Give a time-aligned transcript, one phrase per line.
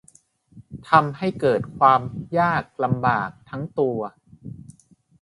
[0.89, 2.01] ทำให้เกิดความ
[2.37, 3.99] ยากลำบากทั้งตัว